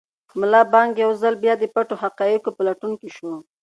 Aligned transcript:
ملا 0.39 0.61
بانګ 0.73 0.91
یو 1.03 1.11
ځل 1.21 1.33
بیا 1.43 1.53
د 1.59 1.63
پټو 1.73 1.95
حقایقو 2.03 2.55
په 2.57 2.61
لټون 2.67 2.91
کې 3.01 3.09
شو. 3.15 3.31